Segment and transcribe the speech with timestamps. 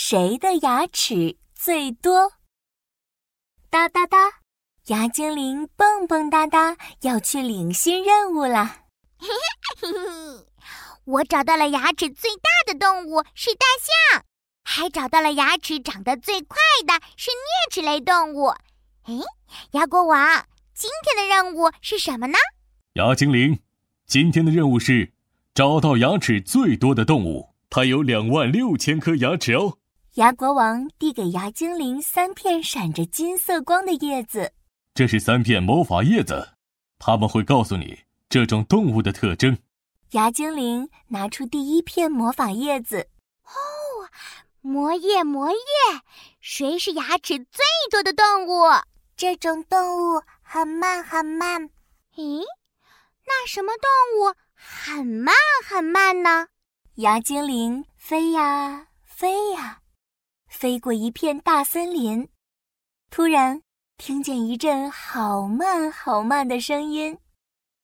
[0.00, 2.30] 谁的牙齿最多？
[3.68, 4.16] 哒哒哒，
[4.86, 8.84] 牙精灵蹦蹦哒哒要去领新任务啦！
[9.18, 10.46] 嘿嘿嘿嘿，
[11.04, 13.66] 我找到了牙齿最大的动物是大
[14.12, 14.24] 象，
[14.62, 16.56] 还找到了牙齿长得最快
[16.86, 18.46] 的是啮齿类动物。
[19.02, 19.14] 哎，
[19.72, 22.38] 牙国王，今天的任务是什么呢？
[22.92, 23.58] 牙精灵，
[24.06, 25.12] 今天的任务是
[25.52, 29.78] 找到牙齿最多的动物，它有两万六千颗牙齿哦。
[30.18, 34.52] 牙国王递给牙精灵三片闪着金色光的叶子，
[34.92, 36.54] 这是三片魔法叶子，
[36.98, 39.56] 他们会告诉你这种动物的特征。
[40.10, 43.08] 牙精灵拿出第一片魔法叶子，
[43.44, 43.52] 哦，
[44.60, 45.56] 魔叶魔叶，
[46.40, 48.64] 谁是牙齿最多的动物？
[49.16, 51.70] 这种动物很慢很慢。
[52.16, 52.42] 咦，
[53.24, 53.88] 那什么动
[54.18, 55.32] 物很慢
[55.64, 56.48] 很慢呢？
[56.96, 59.78] 牙精灵飞呀飞呀。
[60.48, 62.28] 飞过一片大森林，
[63.10, 63.62] 突然
[63.96, 67.18] 听见一阵好慢好慢的声音：“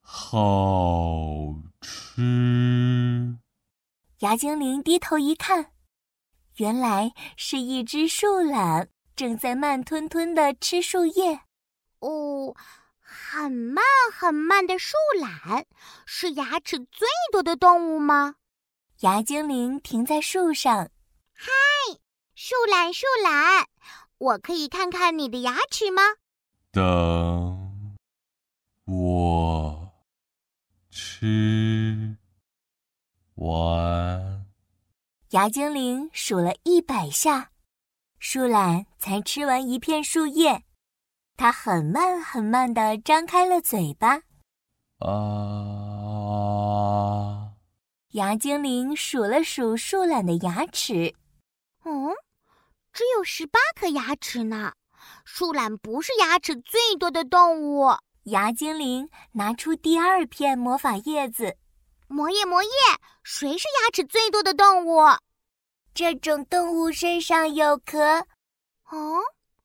[0.00, 3.38] 好吃。”
[4.20, 5.72] 牙精灵低头一看，
[6.56, 11.40] 原来是一只树懒正在慢吞吞的吃树叶。
[11.98, 12.56] 哦，
[12.98, 15.66] 很慢很慢的树懒
[16.06, 18.36] 是牙齿最多的动物吗？
[19.00, 20.88] 牙精灵停在树上，
[21.34, 21.65] 嗨。
[22.48, 23.66] 树懒，树懒，
[24.18, 26.02] 我可以看看你的牙齿吗？
[26.70, 27.96] 等
[28.84, 29.92] 我
[30.88, 32.16] 吃
[33.34, 34.46] 完。
[35.30, 37.50] 牙精灵数了一百下，
[38.20, 40.62] 树懒才吃完一片树叶。
[41.36, 44.20] 它很慢很慢的张开了嘴巴。
[44.98, 45.10] 啊！
[48.12, 51.12] 牙精灵数了数树懒的牙齿，
[51.84, 52.14] 嗯。
[52.96, 54.72] 只有十八颗牙齿呢。
[55.26, 57.90] 树懒不是牙齿最多的动物。
[58.22, 61.58] 牙精灵拿出第二片魔法叶子，
[62.08, 62.70] 魔叶魔叶，
[63.22, 65.02] 谁是牙齿最多的动物？
[65.92, 68.00] 这种动物身上有壳。
[68.90, 69.20] 哦，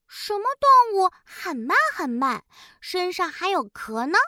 [0.06, 2.44] 什么动物很慢很慢，
[2.82, 4.18] 身上还有壳呢？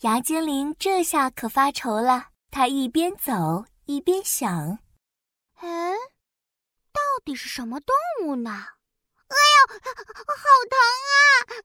[0.00, 4.80] 牙精灵这下可发愁了，他一边走一边想：
[5.60, 5.94] 嗯。
[6.92, 8.50] 到底是什么动物呢？
[9.28, 9.80] 哎呦，
[10.36, 10.78] 好疼
[11.08, 11.16] 啊！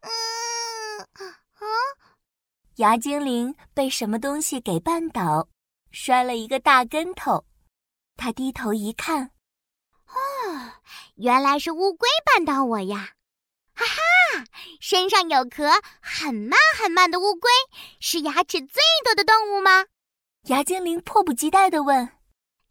[0.01, 0.09] 嗯
[1.55, 1.65] 啊，
[2.75, 5.47] 牙精灵被什么东西给绊倒，
[5.91, 7.45] 摔了一个大跟头。
[8.17, 9.31] 他低头一看，
[10.07, 10.71] 哦，
[11.15, 13.15] 原来是乌龟绊倒我呀！
[13.73, 14.45] 哈哈，
[14.79, 15.69] 身上有壳，
[16.01, 17.49] 很慢很慢的乌龟
[17.99, 19.85] 是牙齿最多的动物吗？
[20.43, 22.09] 牙精灵迫不及待地问。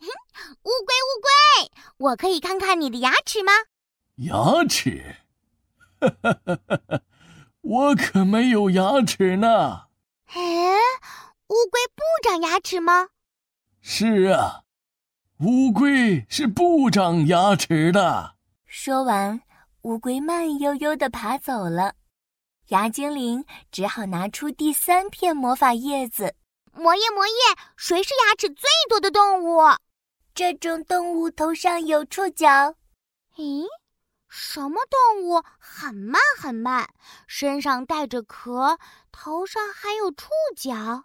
[0.01, 3.53] 乌龟，乌龟，我可以看看你的牙齿吗？
[4.17, 5.17] 牙齿？
[6.01, 7.01] 哈哈哈哈哈！
[7.61, 9.87] 我可没有牙齿呢。
[10.27, 10.77] 哎，
[11.49, 13.09] 乌龟不长牙齿吗？
[13.81, 14.65] 是啊，
[15.41, 18.35] 乌龟是不长牙齿的。
[18.67, 19.41] 说完，
[19.83, 21.95] 乌龟慢悠悠的爬走了。
[22.69, 26.35] 牙精灵只好拿出第三片魔法叶子。
[26.73, 27.35] 魔叶，魔叶，
[27.77, 29.61] 谁是牙齿最多的动物？
[30.35, 32.75] 这种动物头上有触角。
[33.37, 33.65] 咦，
[34.29, 36.89] 什么动物很慢很慢，
[37.29, 38.77] 身上带着壳，
[39.13, 41.05] 头上还有触角？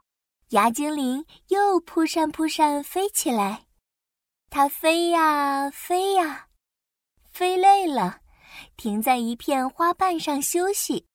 [0.49, 3.67] 牙精灵又扑扇扑扇飞起来，
[4.49, 6.47] 它飞呀飞呀，
[7.31, 8.21] 飞累了，
[8.77, 11.05] 停在一片花瓣上休息。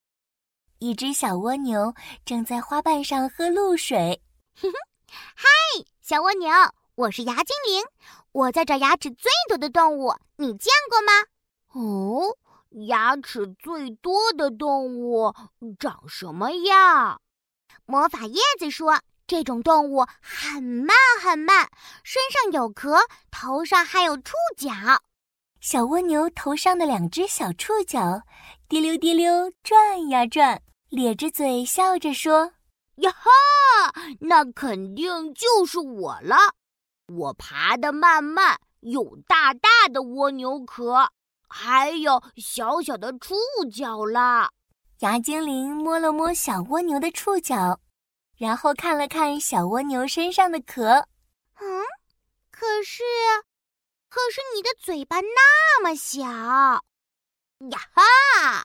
[0.79, 1.93] 一只小蜗牛
[2.25, 4.23] 正在花瓣上喝露水。
[4.55, 4.75] 哼哼，
[5.35, 5.49] 嗨，
[6.01, 6.49] 小蜗牛。
[6.97, 7.85] 我是牙精灵，
[8.31, 11.13] 我在找牙齿最多的动物，你见过吗？
[11.73, 12.39] 哦，
[12.87, 15.35] 牙齿最多的动物
[15.77, 17.21] 长什么样？
[17.85, 21.69] 魔法叶子说，这种动物很慢很慢，
[22.05, 24.71] 身上有壳，头上还有触角。
[25.61, 28.23] 小蜗牛头上的两只小触角，
[28.69, 32.53] 滴溜滴溜转呀转，咧着嘴笑着说
[33.03, 36.37] ：“呀哈，那肯定就是我了。”
[37.09, 41.11] 我爬得慢慢，有大大的蜗牛壳，
[41.49, 43.35] 还有小小的触
[43.71, 44.51] 角啦。
[45.01, 47.79] 牙精灵摸了摸小蜗牛的触角，
[48.39, 51.07] 然后看了看小蜗牛身上的壳。
[51.61, 51.85] 嗯，
[52.51, 53.03] 可是，
[54.09, 58.65] 可是你的嘴巴那么小呀哈！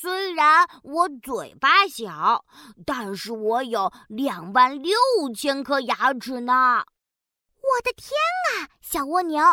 [0.00, 2.44] 虽然我嘴巴小，
[2.84, 4.98] 但是我有两万六
[5.34, 6.84] 千颗牙齿呢。
[7.68, 8.10] 我的天
[8.48, 9.44] 啊，小蜗牛，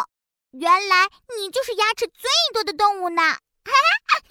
[0.52, 3.22] 原来你就是牙齿最多的动物呢！
[3.22, 3.72] 哈
[4.08, 4.24] 哈，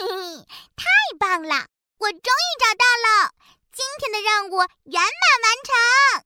[0.74, 0.86] 太
[1.18, 1.66] 棒了！
[1.98, 3.34] 我终于找到了，
[3.72, 6.24] 今天的任务圆满完成。